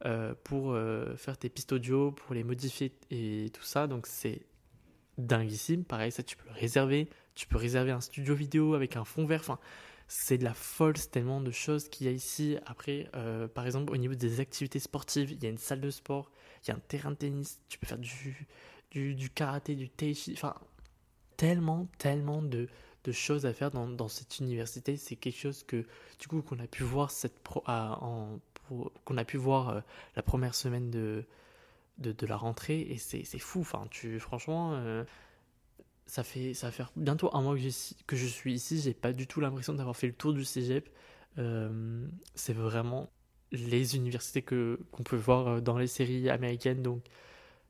euh, 0.05 0.33
pour 0.43 0.71
euh, 0.71 1.15
faire 1.17 1.37
tes 1.37 1.49
pistes 1.49 1.73
audio, 1.73 2.11
pour 2.11 2.33
les 2.33 2.43
modifier 2.43 2.93
et 3.11 3.49
tout 3.53 3.63
ça. 3.63 3.87
Donc 3.87 4.07
c'est 4.07 4.41
dinguissime. 5.17 5.83
Pareil, 5.83 6.11
ça 6.11 6.23
tu 6.23 6.37
peux 6.37 6.47
le 6.47 6.55
réserver. 6.55 7.09
Tu 7.35 7.47
peux 7.47 7.57
réserver 7.57 7.91
un 7.91 8.01
studio 8.01 8.35
vidéo 8.35 8.73
avec 8.73 8.95
un 8.95 9.05
fond 9.05 9.25
vert. 9.25 9.41
Enfin, 9.41 9.59
c'est 10.07 10.37
de 10.37 10.43
la 10.43 10.53
folle, 10.53 10.97
c'est 10.97 11.11
tellement 11.11 11.39
de 11.39 11.51
choses 11.51 11.87
qu'il 11.87 12.07
y 12.07 12.09
a 12.09 12.11
ici. 12.11 12.57
Après, 12.65 13.07
euh, 13.15 13.47
par 13.47 13.65
exemple, 13.65 13.93
au 13.93 13.97
niveau 13.97 14.15
des 14.15 14.39
activités 14.39 14.79
sportives, 14.79 15.31
il 15.31 15.43
y 15.43 15.45
a 15.45 15.49
une 15.49 15.59
salle 15.59 15.81
de 15.81 15.91
sport, 15.91 16.31
il 16.63 16.69
y 16.69 16.71
a 16.71 16.75
un 16.75 16.79
terrain 16.79 17.11
de 17.11 17.15
tennis, 17.15 17.59
tu 17.69 17.77
peux 17.77 17.85
faire 17.85 17.99
du, 17.99 18.47
du, 18.91 19.29
karaté, 19.29 19.75
du 19.75 19.87
tai 19.87 20.13
Enfin, 20.33 20.55
tellement, 21.37 21.87
tellement 21.99 22.41
de, 22.41 22.67
de 23.03 23.11
choses 23.11 23.45
à 23.45 23.53
faire 23.53 23.69
dans, 23.69 23.87
dans 23.87 24.07
cette 24.07 24.39
université. 24.39 24.97
C'est 24.97 25.15
quelque 25.15 25.37
chose 25.37 25.63
que, 25.63 25.85
du 26.19 26.27
coup, 26.27 26.41
qu'on 26.41 26.59
a 26.59 26.67
pu 26.67 26.83
voir 26.83 27.11
cette 27.11 27.39
pro, 27.39 27.63
en 27.67 28.39
qu'on 29.05 29.17
a 29.17 29.25
pu 29.25 29.37
voir 29.37 29.69
euh, 29.69 29.81
la 30.15 30.23
première 30.23 30.55
semaine 30.55 30.89
de, 30.89 31.25
de, 31.97 32.25
la 32.25 32.37
rentrée 32.37 32.81
et 32.81 32.97
c'est 32.97 33.39
fou. 33.39 33.61
Enfin, 33.61 33.87
tu, 33.89 34.19
franchement, 34.19 34.73
euh, 34.73 35.03
ça, 36.05 36.23
fait, 36.23 36.53
ça 36.53 36.67
va 36.67 36.71
faire 36.71 36.91
bientôt 36.95 37.29
un 37.35 37.41
mois 37.41 37.55
que, 37.55 38.03
que 38.05 38.15
je 38.15 38.25
suis 38.25 38.53
ici. 38.53 38.79
J'ai 38.81 38.93
pas 38.93 39.13
du 39.13 39.27
tout 39.27 39.41
l'impression 39.41 39.73
d'avoir 39.73 39.95
fait 39.95 40.07
le 40.07 40.13
tour 40.13 40.33
du 40.33 40.45
cégep. 40.45 40.89
Euh, 41.37 42.07
c'est 42.35 42.53
vraiment 42.53 43.09
les 43.51 43.95
universités 43.95 44.41
que 44.41 44.79
qu'on 44.91 45.03
peut 45.03 45.15
voir 45.15 45.61
dans 45.61 45.77
les 45.77 45.87
séries 45.87 46.29
américaines. 46.29 46.81
Donc, 46.81 47.03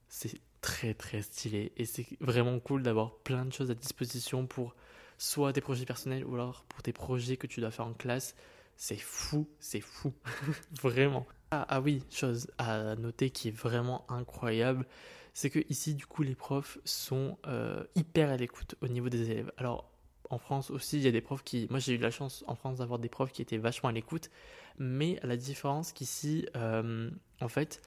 c'est 0.08 0.40
très 0.62 0.94
très 0.94 1.22
stylé 1.22 1.72
et 1.78 1.86
c'est 1.86 2.06
vraiment 2.20 2.60
cool 2.60 2.84
d'avoir 2.84 3.16
plein 3.20 3.46
de 3.46 3.54
choses 3.54 3.72
à 3.72 3.76
disposition 3.76 4.46
pour 4.46 4.76
soit 5.18 5.54
tes 5.54 5.62
projets 5.62 5.86
personnels 5.86 6.26
ou 6.26 6.36
alors 6.36 6.64
pour 6.68 6.82
tes 6.82 6.94
projets 6.94 7.38
que 7.38 7.48
tu 7.48 7.62
dois 7.62 7.72
faire 7.72 7.88
en 7.88 7.94
classe. 7.94 8.36
C'est 8.82 8.96
fou, 8.96 9.46
c'est 9.60 9.82
fou, 9.82 10.14
vraiment. 10.82 11.28
Ah, 11.52 11.66
ah, 11.68 11.82
oui, 11.82 12.02
chose 12.10 12.48
à 12.58 12.96
noter 12.96 13.30
qui 13.30 13.50
est 13.50 13.52
vraiment 13.52 14.06
incroyable, 14.08 14.86
c'est 15.34 15.50
que 15.50 15.60
ici, 15.68 15.96
du 15.96 16.06
coup, 16.06 16.24
les 16.24 16.34
profs 16.34 16.78
sont 16.86 17.38
euh, 17.46 17.84
hyper 17.96 18.30
à 18.30 18.38
l'écoute 18.38 18.76
au 18.82 18.88
niveau 18.88 19.10
des 19.10 19.32
élèves. 19.32 19.52
Alors, 19.58 19.92
en 20.30 20.38
France 20.38 20.72
aussi, 20.72 20.96
il 20.96 21.04
y 21.04 21.10
a 21.10 21.12
des 21.12 21.20
profs 21.20 21.44
qui. 21.44 21.68
Moi, 21.70 21.80
j'ai 21.80 21.96
eu 21.96 21.98
la 21.98 22.10
chance 22.10 22.46
en 22.48 22.56
France 22.56 22.78
d'avoir 22.78 23.00
des 23.00 23.10
profs 23.10 23.34
qui 23.34 23.42
étaient 23.42 23.58
vachement 23.58 23.90
à 23.90 23.92
l'écoute, 23.92 24.30
mais 24.78 25.20
la 25.24 25.36
différence 25.36 25.92
qu'ici, 25.92 26.48
euh, 26.56 27.12
en 27.42 27.50
fait, 27.50 27.82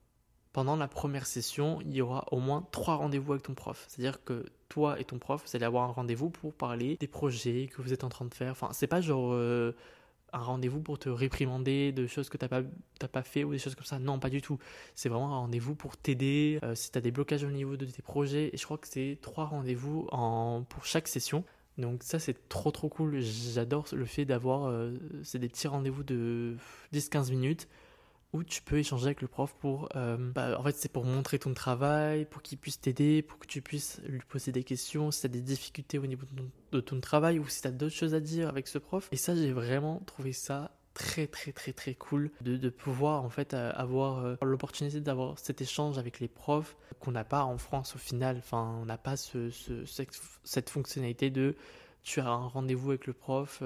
pendant 0.53 0.77
la 0.77 0.89
première 0.89 1.25
session, 1.25 1.81
il 1.81 1.95
y 1.95 2.03
aura 2.03 2.27
au 2.33 2.39
moins 2.39 2.69
trois 2.71 2.97
rendez-vous 2.97 3.33
avec 3.33 3.45
ton 3.45 3.55
prof. 3.55 3.87
C'est-à-dire 3.89 4.23
que 4.25 4.45
toi 4.69 5.01
et 5.01 5.07
ton 5.07 5.19
prof, 5.19 5.43
vous 5.43 5.57
allez 5.57 5.65
avoir 5.65 5.89
un 5.89 5.93
rendez-vous 5.93 6.29
pour 6.29 6.53
parler 6.53 6.99
des 7.01 7.09
projets 7.09 7.71
que 7.75 7.81
vous 7.81 7.95
êtes 7.95 8.05
en 8.05 8.11
train 8.11 8.27
de 8.27 8.35
faire. 8.35 8.51
Enfin, 8.53 8.69
c'est 8.75 8.87
pas 8.87 9.01
genre. 9.01 9.33
Euh, 9.33 9.75
un 10.33 10.41
rendez-vous 10.41 10.81
pour 10.81 10.99
te 10.99 11.09
réprimander 11.09 11.93
de 11.93 12.07
choses 12.07 12.29
que 12.29 12.37
tu 12.37 12.45
n'as 12.45 12.49
pas, 12.49 12.63
pas 13.09 13.23
fait 13.23 13.45
ou 13.45 13.53
des 13.53 13.59
choses 13.59 13.75
comme 13.75 13.85
ça. 13.85 13.99
Non, 13.99 14.19
pas 14.19 14.31
du 14.31 14.41
tout. 14.41 14.59
C'est 14.95 15.09
vraiment 15.09 15.35
un 15.35 15.39
rendez-vous 15.41 15.75
pour 15.75 15.97
t'aider 15.97 16.59
euh, 16.63 16.75
si 16.75 16.91
tu 16.91 16.99
as 16.99 17.01
des 17.01 17.11
blocages 17.11 17.45
au 17.45 17.51
niveau 17.51 17.77
de 17.77 17.85
tes 17.85 18.03
projets. 18.03 18.51
Et 18.53 18.57
je 18.57 18.65
crois 18.65 18.79
que 18.79 18.89
c'est 18.89 19.19
trois 19.21 19.45
rendez-vous 19.45 20.09
en, 20.11 20.65
pour 20.69 20.85
chaque 20.85 21.09
session. 21.09 21.45
Donc 21.79 22.03
ça 22.03 22.19
c'est 22.19 22.49
trop 22.49 22.71
trop 22.71 22.91
cool, 22.91 23.21
j'adore 23.21 23.87
le 23.93 24.05
fait 24.05 24.27
d'avoir, 24.27 24.67
euh, 24.67 24.93
c'est 25.23 25.39
des 25.39 25.49
petits 25.49 25.69
rendez-vous 25.69 26.03
de 26.03 26.55
10-15 26.93 27.31
minutes 27.31 27.67
où 28.33 28.43
tu 28.43 28.63
peux 28.63 28.79
échanger 28.79 29.07
avec 29.07 29.21
le 29.21 29.29
prof 29.29 29.55
pour, 29.61 29.89
euh, 29.95 30.17
bah, 30.17 30.59
en 30.59 30.63
fait 30.63 30.75
c'est 30.77 30.91
pour 30.91 31.05
montrer 31.05 31.39
ton 31.39 31.53
travail, 31.53 32.25
pour 32.25 32.41
qu'il 32.43 32.59
puisse 32.59 32.81
t'aider, 32.81 33.23
pour 33.23 33.39
que 33.39 33.47
tu 33.47 33.61
puisses 33.61 34.01
lui 34.07 34.23
poser 34.27 34.53
des 34.53 34.65
questions, 34.65 35.11
si 35.11 35.21
tu 35.21 35.27
as 35.27 35.29
des 35.29 35.43
difficultés 35.43 35.99
au 35.99 36.07
niveau 36.07 36.25
de 36.73 36.81
ton, 36.81 37.01
travail 37.01 37.39
ou 37.39 37.47
si 37.47 37.61
tu 37.61 37.69
as 37.69 37.73
d'autres 37.73 37.95
choses 37.95 38.15
à 38.15 38.21
dire 38.21 38.49
avec 38.49 38.69
ce 38.69 38.79
prof. 38.79 39.09
Et 39.13 39.17
ça 39.17 39.35
j'ai 39.35 39.53
vraiment 39.53 40.01
trouvé 40.07 40.33
ça 40.33 40.71
très 40.95 41.27
très 41.27 41.53
très 41.53 41.73
très 41.73 41.95
cool 41.95 42.31
de, 42.43 42.69
pouvoir 42.69 43.25
en 43.25 43.31
fait 43.31 43.55
avoir 43.55 44.37
l'opportunité 44.43 45.01
d'avoir 45.01 45.39
cet 45.39 45.61
échange 45.61 45.99
avec 45.99 46.21
les 46.21 46.29
profs 46.29 46.77
qu'on 47.01 47.13
n'a 47.13 47.25
pas 47.25 47.45
en 47.45 47.59
France 47.59 47.97
au 47.97 47.99
final. 47.99 48.37
Enfin, 48.39 48.79
on 48.81 48.87
n'a 48.87 48.99
pas 48.99 49.17
ce, 49.17 49.51
ce, 49.51 49.85
cette 50.45 50.71
fonctionnalité 50.71 51.31
de 51.31 51.55
tu 52.03 52.21
as 52.21 52.27
un 52.27 52.47
rendez-vous 52.47 52.91
avec 52.91 53.07
le 53.07 53.13
prof, 53.13 53.63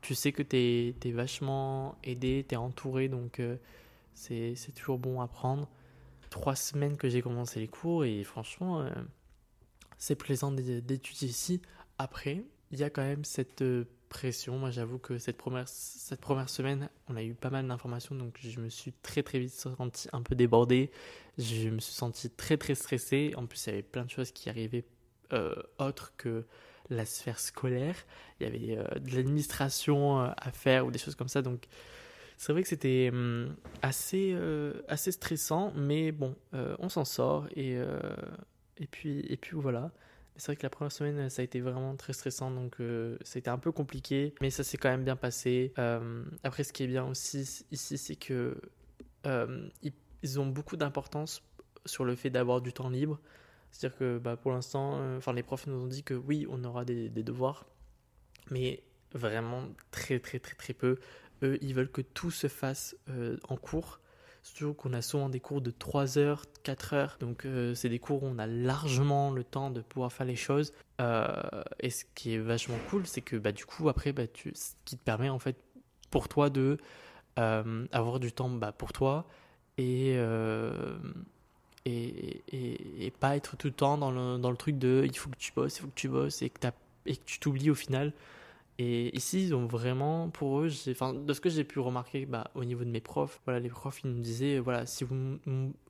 tu 0.00 0.14
sais 0.14 0.32
que 0.32 0.42
tu 0.42 0.56
es, 0.56 1.12
vachement 1.12 1.96
aidé, 2.04 2.46
tu 2.48 2.54
es 2.54 2.58
entouré, 2.58 3.08
donc 3.08 3.40
c'est 4.18 4.72
toujours 4.74 4.98
bon 4.98 5.20
à 5.20 5.28
prendre. 5.28 5.68
Trois 6.30 6.56
semaines 6.56 6.96
que 6.96 7.08
j'ai 7.08 7.22
commencé 7.22 7.60
les 7.60 7.68
cours 7.68 8.04
et 8.04 8.22
franchement, 8.24 8.86
c'est 9.98 10.14
plaisant 10.14 10.52
d'étudier 10.52 11.28
ici. 11.28 11.60
Après, 11.98 12.44
il 12.70 12.78
y 12.78 12.84
a 12.84 12.90
quand 12.90 13.02
même 13.02 13.24
cette 13.24 13.62
euh, 13.62 13.84
pression. 14.08 14.58
Moi, 14.58 14.70
j'avoue 14.70 14.98
que 14.98 15.18
cette 15.18 15.36
première, 15.36 15.68
cette 15.68 16.20
première 16.20 16.48
semaine, 16.48 16.88
on 17.08 17.16
a 17.16 17.22
eu 17.22 17.34
pas 17.34 17.50
mal 17.50 17.66
d'informations, 17.66 18.14
donc 18.14 18.38
je 18.40 18.60
me 18.60 18.68
suis 18.68 18.92
très 18.92 19.22
très 19.22 19.38
vite 19.38 19.52
senti 19.52 20.08
un 20.12 20.22
peu 20.22 20.34
débordé. 20.34 20.90
Je 21.36 21.68
me 21.68 21.80
suis 21.80 21.94
senti 21.94 22.30
très 22.30 22.56
très 22.56 22.74
stressé. 22.74 23.32
En 23.36 23.46
plus, 23.46 23.66
il 23.66 23.70
y 23.70 23.72
avait 23.72 23.82
plein 23.82 24.04
de 24.04 24.10
choses 24.10 24.32
qui 24.32 24.48
arrivaient 24.48 24.84
euh, 25.32 25.54
autres 25.78 26.14
que 26.16 26.46
la 26.90 27.04
sphère 27.04 27.38
scolaire. 27.38 27.96
Il 28.40 28.46
y 28.46 28.46
avait 28.46 28.78
euh, 28.78 28.98
de 28.98 29.16
l'administration 29.16 30.20
à 30.20 30.50
faire 30.52 30.86
ou 30.86 30.90
des 30.90 30.98
choses 30.98 31.14
comme 31.14 31.28
ça. 31.28 31.42
Donc, 31.42 31.66
c'est 32.38 32.52
vrai 32.52 32.62
que 32.62 32.68
c'était 32.68 33.10
hum, 33.12 33.54
assez, 33.82 34.34
assez 34.88 35.12
stressant, 35.12 35.72
mais 35.76 36.12
bon, 36.12 36.34
on 36.52 36.88
s'en 36.88 37.04
sort 37.04 37.46
et, 37.54 37.76
et, 38.78 38.86
puis, 38.86 39.20
et 39.28 39.36
puis 39.36 39.56
voilà. 39.56 39.92
C'est 40.38 40.52
vrai 40.52 40.56
que 40.56 40.62
la 40.62 40.70
première 40.70 40.92
semaine, 40.92 41.28
ça 41.30 41.42
a 41.42 41.44
été 41.44 41.60
vraiment 41.60 41.96
très 41.96 42.12
stressant, 42.12 42.52
donc 42.52 42.76
euh, 42.80 43.18
ça 43.22 43.36
a 43.36 43.40
été 43.40 43.50
un 43.50 43.58
peu 43.58 43.72
compliqué, 43.72 44.34
mais 44.40 44.50
ça 44.50 44.62
s'est 44.62 44.76
quand 44.76 44.88
même 44.88 45.02
bien 45.02 45.16
passé. 45.16 45.72
Euh, 45.78 46.24
après, 46.44 46.62
ce 46.62 46.72
qui 46.72 46.84
est 46.84 46.86
bien 46.86 47.04
aussi 47.04 47.64
ici, 47.72 47.98
c'est 47.98 48.14
que 48.14 48.56
euh, 49.26 49.68
ils 50.22 50.38
ont 50.38 50.46
beaucoup 50.46 50.76
d'importance 50.76 51.42
sur 51.86 52.04
le 52.04 52.14
fait 52.14 52.30
d'avoir 52.30 52.60
du 52.60 52.72
temps 52.72 52.88
libre. 52.88 53.18
C'est-à-dire 53.72 53.98
que 53.98 54.18
bah, 54.18 54.36
pour 54.36 54.52
l'instant, 54.52 55.16
enfin 55.16 55.32
les 55.32 55.42
profs 55.42 55.66
nous 55.66 55.76
ont 55.76 55.88
dit 55.88 56.04
que 56.04 56.14
oui, 56.14 56.46
on 56.48 56.62
aura 56.62 56.84
des 56.84 57.08
devoirs, 57.10 57.66
mais 58.50 58.84
vraiment 59.12 59.64
très 59.90 60.20
très 60.20 60.38
très 60.38 60.54
très 60.54 60.72
peu. 60.72 60.98
Eux, 61.42 61.58
ils 61.60 61.74
veulent 61.74 61.90
que 61.90 62.02
tout 62.02 62.30
se 62.30 62.48
fasse 62.48 62.96
en 63.48 63.56
cours. 63.56 64.00
Surtout 64.42 64.72
qu'on 64.72 64.92
a 64.92 65.02
souvent 65.02 65.28
des 65.28 65.40
cours 65.40 65.60
de 65.60 65.70
3 65.70 66.16
heures, 66.18 66.44
4 66.62 66.94
heures. 66.94 67.16
Donc 67.20 67.44
euh, 67.44 67.74
c'est 67.74 67.88
des 67.88 67.98
cours 67.98 68.22
où 68.22 68.26
on 68.26 68.38
a 68.38 68.46
largement 68.46 69.30
le 69.30 69.44
temps 69.44 69.70
de 69.70 69.80
pouvoir 69.80 70.12
faire 70.12 70.26
les 70.26 70.36
choses. 70.36 70.72
Euh, 71.00 71.32
et 71.80 71.90
ce 71.90 72.04
qui 72.14 72.34
est 72.34 72.38
vachement 72.38 72.78
cool, 72.88 73.06
c'est 73.06 73.20
que 73.20 73.36
bah, 73.36 73.52
du 73.52 73.66
coup, 73.66 73.88
après, 73.88 74.12
bah, 74.12 74.22
ce 74.34 74.72
qui 74.84 74.96
te 74.96 75.02
permet 75.02 75.28
en 75.28 75.38
fait 75.38 75.56
pour 76.10 76.28
toi 76.28 76.50
de 76.50 76.78
euh, 77.38 77.86
avoir 77.92 78.20
du 78.20 78.32
temps 78.32 78.48
bah, 78.48 78.72
pour 78.72 78.92
toi 78.92 79.26
et, 79.76 80.14
et, 81.84 82.42
et, 82.48 83.06
et, 83.06 83.10
pas 83.12 83.36
être 83.36 83.56
tout 83.56 83.68
le 83.68 83.74
temps 83.74 83.96
dans 83.96 84.10
le, 84.10 84.38
dans 84.38 84.50
le 84.50 84.56
truc 84.56 84.78
de 84.78 85.04
il 85.04 85.16
faut 85.16 85.30
que 85.30 85.36
tu 85.36 85.52
bosses, 85.52 85.76
il 85.76 85.82
faut 85.82 85.88
que 85.88 85.94
tu 85.94 86.08
bosses 86.08 86.42
et 86.42 86.50
que, 86.50 86.66
et 87.06 87.16
que 87.16 87.24
tu 87.24 87.38
t'oublies 87.38 87.70
au 87.70 87.76
final. 87.76 88.12
Et 88.78 89.16
ici, 89.16 89.42
ils 89.42 89.54
ont 89.54 89.66
vraiment, 89.66 90.30
pour 90.30 90.60
eux, 90.60 90.70
enfin, 90.88 91.12
de 91.12 91.32
ce 91.32 91.40
que 91.40 91.50
j'ai 91.50 91.64
pu 91.64 91.80
remarquer 91.80 92.26
bah, 92.26 92.50
au 92.54 92.64
niveau 92.64 92.84
de 92.84 92.90
mes 92.90 93.00
profs, 93.00 93.40
voilà, 93.44 93.58
les 93.58 93.68
profs, 93.68 94.02
ils 94.04 94.10
nous 94.10 94.20
disaient, 94.20 94.60
voilà, 94.60 94.86
si 94.86 95.02
vous, 95.02 95.38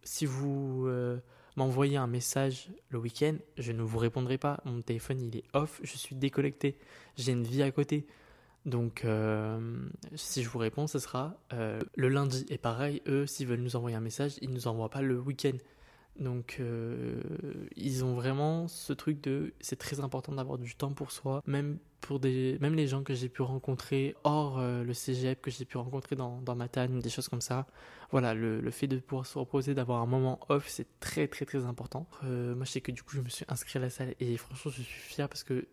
si 0.04 0.25
vous 0.25 0.87
euh, 0.87 1.18
m'envoyez 1.57 1.99
un 1.99 2.07
message 2.07 2.71
le 2.88 2.99
week-end, 2.99 3.37
je 3.59 3.73
ne 3.73 3.83
vous 3.83 3.99
répondrai 3.99 4.38
pas. 4.38 4.61
Mon 4.64 4.80
téléphone, 4.80 5.21
il 5.21 5.37
est 5.37 5.45
off, 5.52 5.80
je 5.83 5.99
suis 5.99 6.16
déconnecté. 6.16 6.78
J'ai 7.16 7.33
une 7.33 7.45
vie 7.45 7.62
à 7.62 7.71
côté. 7.71 8.07
Donc, 8.64 9.04
euh, 9.04 9.61
si 10.14 10.42
je 10.42 10.49
vous 10.49 10.59
réponds, 10.59 10.87
ce 10.87 10.99
sera 10.99 11.35
euh, 11.52 11.80
le 11.95 12.09
lundi. 12.09 12.47
Et 12.49 12.59
pareil, 12.59 13.02
eux, 13.07 13.26
s'ils 13.26 13.47
veulent 13.47 13.61
nous 13.61 13.76
envoyer 13.76 13.97
un 13.97 14.00
message, 14.00 14.37
ils 14.40 14.49
ne 14.49 14.54
nous 14.54 14.66
envoient 14.66 14.90
pas 14.90 15.02
le 15.02 15.18
week-end. 15.18 15.57
Donc, 16.18 16.56
euh, 16.58 17.20
ils 17.76 18.04
ont 18.04 18.14
vraiment 18.14 18.66
ce 18.66 18.92
truc 18.92 19.20
de 19.20 19.54
c'est 19.60 19.78
très 19.78 20.00
important 20.00 20.32
d'avoir 20.32 20.58
du 20.58 20.75
temps 20.75 20.92
pour 20.92 21.12
soi, 21.12 21.42
même 21.46 21.78
pour 22.00 22.18
des, 22.18 22.58
même 22.60 22.75
les 22.75 22.88
gens 22.88 23.04
que 23.04 23.14
j'ai 23.14 23.28
pu 23.28 23.42
rencontrer 23.42 24.16
hors 24.25 24.58
euh, 24.58 24.82
le 24.82 24.94
cégep, 24.94 25.40
que 25.40 25.50
j'ai 25.50 25.64
pu 25.64 25.76
rencontrer 25.76 26.16
dans, 26.16 26.40
dans 26.42 26.56
Matane, 26.56 26.98
des 26.98 27.10
choses 27.10 27.28
comme 27.28 27.40
ça. 27.40 27.66
Voilà, 28.10 28.34
le, 28.34 28.60
le 28.60 28.70
fait 28.70 28.88
de 28.88 28.98
pouvoir 28.98 29.26
se 29.26 29.38
reposer, 29.38 29.75
d'avoir 29.75 30.02
un 30.02 30.06
moment 30.06 30.40
off, 30.48 30.68
c'est 30.68 30.87
très 30.98 31.28
très 31.28 31.44
très 31.44 31.64
important. 31.64 32.08
Euh, 32.25 32.54
moi, 32.56 32.64
je 32.64 32.72
sais 32.72 32.80
que 32.80 32.90
du 32.92 33.02
coup, 33.02 33.14
je 33.14 33.20
me 33.20 33.28
suis 33.28 33.44
inscrit 33.48 33.78
à 33.78 33.82
la 33.82 33.90
salle 33.90 34.14
et 34.18 34.37
franchement, 34.37 34.72
je 34.72 34.82
suis 34.82 35.00
fier 35.00 35.28
parce 35.28 35.44
que 35.44 35.66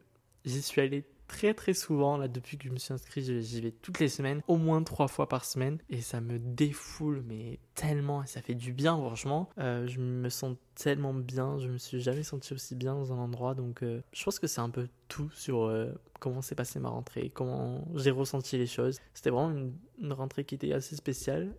j'y 0.45 0.61
suis 0.61 0.81
allé 0.81 1.05
très 1.27 1.53
très 1.53 1.74
souvent. 1.74 2.17
Là, 2.17 2.27
depuis 2.27 2.58
que 2.58 2.65
je 2.67 2.74
me 2.74 2.77
suis 2.77 2.94
inscrit, 2.94 3.22
j'y 3.41 3.62
vais 3.62 3.72
toutes 3.72 4.00
les 4.00 4.10
semaines, 4.10 4.41
au 4.48 4.58
moins 4.58 4.84
trois 4.84 5.08
fois 5.08 5.27
par 5.27 5.46
semaine. 5.46 5.77
Et 5.89 6.01
ça 6.01 6.22
me 6.22 6.39
défoule, 6.39 7.24
mais 7.27 7.60
tellement. 7.74 8.24
Et 8.24 8.27
ça 8.27 8.41
fait 8.41 8.55
du 8.55 8.74
bien, 8.74 8.96
franchement. 8.96 9.50
Euh, 9.60 9.88
je 9.88 10.00
me 10.00 10.29
sens 10.29 10.55
tellement 10.75 11.13
bien. 11.13 11.58
Je 11.60 11.67
me 11.67 11.77
suis 11.77 12.00
jamais 12.00 12.24
senti 12.24 12.53
aussi 12.53 12.75
bien 12.75 12.94
dans 12.94 13.13
un 13.13 13.17
endroit. 13.17 13.55
Donc, 13.55 13.84
euh, 13.84 14.01
je 14.13 14.24
pense 14.24 14.39
que 14.39 14.48
c'est 14.48 14.62
un 14.62 14.70
peu 14.70 14.88
tout 15.08 15.29
sur 15.32 15.63
euh, 15.63 15.91
comment 16.20 16.41
s'est 16.41 16.55
passée 16.55 16.79
ma 16.79 16.89
rentrée, 16.89 17.32
comment 17.34 17.88
j'ai 17.96 18.12
ressenti 18.12 18.58
les 18.58 18.67
choses. 18.67 19.00
C'était 19.13 19.29
vraiment 19.29 19.51
une, 19.51 19.74
une, 20.01 20.13
rentrée 20.13 20.44
qui 20.46 20.55
était 20.55 20.74
assez 20.74 20.96
spéciale. 20.96 21.53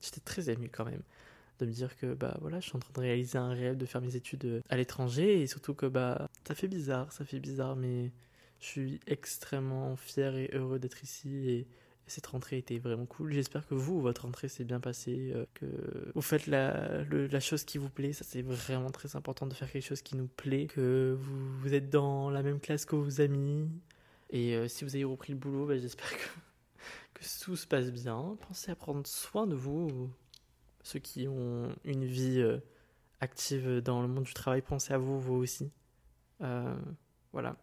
J'étais 0.00 0.20
très 0.20 0.50
ému 0.50 0.68
quand 0.68 0.84
même 0.84 1.02
de 1.58 1.66
me 1.66 1.72
dire 1.72 1.96
que 1.96 2.14
bah 2.14 2.36
voilà 2.40 2.60
je 2.60 2.66
suis 2.66 2.76
en 2.76 2.80
train 2.80 2.92
de 2.94 3.00
réaliser 3.00 3.38
un 3.38 3.50
rêve 3.50 3.76
de 3.76 3.86
faire 3.86 4.00
mes 4.00 4.16
études 4.16 4.62
à 4.68 4.76
l'étranger 4.76 5.42
et 5.42 5.46
surtout 5.46 5.74
que 5.74 5.86
bah 5.86 6.26
ça 6.46 6.54
fait 6.54 6.66
bizarre 6.66 7.12
ça 7.12 7.24
fait 7.24 7.38
bizarre 7.38 7.76
mais 7.76 8.10
je 8.62 8.66
suis 8.68 9.00
extrêmement 9.08 9.96
fier 9.96 10.36
et 10.36 10.48
heureux 10.52 10.78
d'être 10.78 11.02
ici 11.02 11.50
et 11.50 11.66
cette 12.06 12.26
rentrée 12.26 12.58
était 12.58 12.78
vraiment 12.78 13.06
cool. 13.06 13.32
J'espère 13.32 13.66
que 13.66 13.74
vous, 13.74 14.00
votre 14.00 14.22
rentrée 14.22 14.48
s'est 14.48 14.62
bien 14.64 14.78
passée, 14.78 15.32
euh, 15.34 15.46
que 15.54 15.66
vous 16.14 16.22
faites 16.22 16.46
la, 16.46 17.40
chose 17.40 17.64
qui 17.64 17.78
vous 17.78 17.88
plaît. 17.88 18.12
Ça, 18.12 18.24
c'est 18.24 18.42
vraiment 18.42 18.90
très 18.90 19.16
important 19.16 19.46
de 19.46 19.54
faire 19.54 19.70
quelque 19.70 19.84
chose 19.84 20.02
qui 20.02 20.16
nous 20.16 20.28
plaît, 20.28 20.66
que 20.66 21.18
vous, 21.18 21.74
êtes 21.74 21.90
dans 21.90 22.30
la 22.30 22.42
même 22.42 22.60
classe 22.60 22.84
que 22.84 22.94
vos 22.94 23.20
amis. 23.20 23.68
Et 24.30 24.54
euh, 24.54 24.68
si 24.68 24.84
vous 24.84 24.94
avez 24.94 25.04
repris 25.04 25.32
le 25.32 25.38
boulot, 25.38 25.66
bah, 25.66 25.78
j'espère 25.78 26.10
que, 26.10 26.28
que 27.14 27.24
tout 27.42 27.56
se 27.56 27.66
passe 27.66 27.90
bien. 27.90 28.36
Pensez 28.46 28.70
à 28.70 28.76
prendre 28.76 29.04
soin 29.08 29.48
de 29.48 29.56
vous, 29.56 30.08
ceux 30.84 31.00
qui 31.00 31.26
ont 31.26 31.74
une 31.84 32.04
vie 32.04 32.40
euh, 32.40 32.58
active 33.18 33.80
dans 33.80 34.02
le 34.02 34.08
monde 34.08 34.24
du 34.24 34.34
travail. 34.34 34.62
Pensez 34.62 34.92
à 34.94 34.98
vous, 34.98 35.18
vous 35.18 35.34
aussi. 35.34 35.72
voilà. 37.32 37.56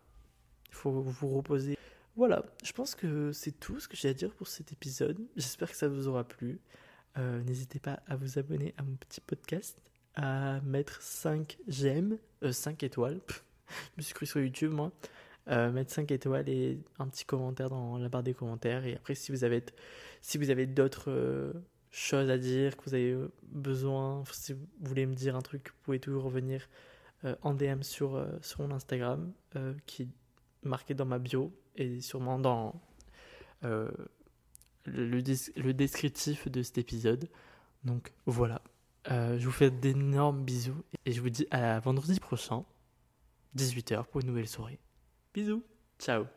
Il 0.69 0.75
faut 0.75 0.91
vous 0.91 1.35
reposer. 1.35 1.77
Voilà, 2.19 2.43
je 2.63 2.73
pense 2.73 2.95
que 2.95 3.31
c'est 3.31 3.57
tout 3.59 3.79
ce 3.79 3.87
que 3.87 3.95
j'ai 3.95 4.09
à 4.09 4.13
dire 4.13 4.33
pour 4.33 4.47
cet 4.47 4.73
épisode. 4.73 5.19
J'espère 5.37 5.69
que 5.69 5.77
ça 5.77 5.87
vous 5.87 6.09
aura 6.09 6.25
plu. 6.25 6.59
Euh, 7.17 7.41
n'hésitez 7.43 7.79
pas 7.79 8.01
à 8.07 8.15
vous 8.15 8.37
abonner 8.37 8.73
à 8.77 8.83
mon 8.83 8.95
petit 8.95 9.21
podcast, 9.21 9.77
à 10.15 10.59
mettre 10.61 11.01
5 11.01 11.57
j'aime, 11.67 12.17
5 12.43 12.83
étoiles. 12.83 13.19
je 13.69 13.73
me 13.97 14.01
suis 14.01 14.13
cru 14.13 14.25
sur 14.25 14.41
YouTube, 14.41 14.71
moi. 14.71 14.91
Euh, 15.47 15.71
mettre 15.71 15.91
5 15.91 16.11
étoiles 16.11 16.49
et 16.49 16.79
un 16.99 17.07
petit 17.07 17.23
commentaire 17.23 17.69
dans 17.69 17.97
la 17.97 18.09
barre 18.09 18.23
des 18.23 18.33
commentaires. 18.33 18.85
Et 18.85 18.95
après, 18.95 19.15
si 19.15 19.31
vous 19.31 19.43
avez, 19.45 19.63
si 20.21 20.37
avez 20.51 20.67
d'autres 20.67 21.09
euh, 21.09 21.53
choses 21.89 22.29
à 22.29 22.37
dire, 22.37 22.75
que 22.75 22.83
vous 22.83 22.95
avez 22.95 23.17
besoin, 23.43 24.23
si 24.31 24.51
vous 24.51 24.67
voulez 24.81 25.05
me 25.05 25.15
dire 25.15 25.35
un 25.35 25.41
truc, 25.41 25.69
vous 25.69 25.83
pouvez 25.83 25.99
toujours 25.99 26.23
revenir 26.23 26.67
en 27.41 27.53
DM 27.53 27.81
sur, 27.81 28.25
sur 28.41 28.61
mon 28.61 28.73
Instagram, 28.73 29.33
qui 29.85 30.07
marqué 30.63 30.93
dans 30.93 31.05
ma 31.05 31.19
bio 31.19 31.53
et 31.75 32.01
sûrement 32.01 32.39
dans 32.39 32.81
euh, 33.63 33.89
le, 34.85 35.21
descriptif 35.73 36.47
de 36.47 36.61
cet 36.61 36.77
épisode. 36.77 37.29
Donc 37.83 38.13
voilà. 38.25 38.61
Euh, 39.09 39.39
je 39.39 39.45
vous 39.45 39.51
fais 39.51 39.71
d'énormes 39.71 40.43
bisous 40.43 40.83
et 41.05 41.11
je 41.11 41.21
vous 41.21 41.29
dis 41.29 41.47
à 41.51 41.79
vendredi 41.79 42.19
prochain, 42.19 42.65
18h, 43.57 44.05
pour 44.05 44.21
une 44.21 44.27
nouvelle 44.27 44.47
soirée. 44.47 44.79
Bisous. 45.33 45.63
Ciao. 45.99 46.29